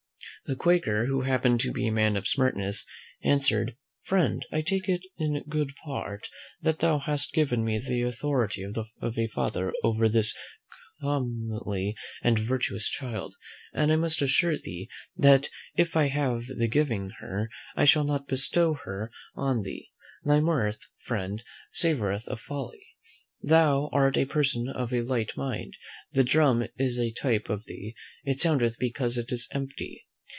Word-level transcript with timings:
The 0.47 0.55
quaker, 0.55 1.05
who 1.05 1.21
happened 1.21 1.59
to 1.61 1.71
be 1.71 1.87
a 1.87 1.91
man 1.91 2.17
of 2.17 2.27
smartness, 2.27 2.83
answered, 3.23 3.75
"Friend, 4.01 4.43
I 4.51 4.61
take 4.61 4.89
it 4.89 5.03
in 5.17 5.43
good 5.47 5.71
part 5.85 6.29
that 6.63 6.79
thou 6.79 6.97
hast 6.97 7.31
given 7.31 7.63
me 7.63 7.77
the 7.77 8.01
authority 8.01 8.63
of 8.63 8.75
a 9.17 9.27
father 9.27 9.71
over 9.83 10.09
this 10.09 10.35
comely 10.99 11.95
and 12.23 12.39
virtuous 12.39 12.89
child; 12.89 13.35
and 13.71 13.91
I 13.93 13.95
must 13.97 14.21
assure 14.23 14.57
thee, 14.57 14.89
that 15.15 15.49
if 15.77 15.95
I 15.95 16.07
have 16.07 16.47
the 16.47 16.67
giving 16.67 17.11
her, 17.21 17.47
I 17.75 17.85
shall 17.85 18.03
not 18.03 18.27
bestow 18.27 18.73
her 18.83 19.11
on 19.35 19.61
thee. 19.61 19.91
Thy 20.23 20.39
mirth, 20.39 20.79
friend, 21.05 21.43
savoureth 21.71 22.27
of 22.27 22.41
folly: 22.41 22.83
Thou 23.43 23.89
art 23.93 24.17
a 24.17 24.25
person 24.25 24.67
of 24.67 24.91
a 24.91 25.03
light 25.03 25.37
mind; 25.37 25.77
thy 26.13 26.23
drum 26.23 26.65
is 26.77 26.99
a 26.99 27.13
type 27.13 27.47
of 27.47 27.65
thee, 27.65 27.93
it 28.23 28.41
soundeth 28.41 28.79
because 28.79 29.19
it 29.19 29.31
is 29.31 29.47
empty. 29.51 30.07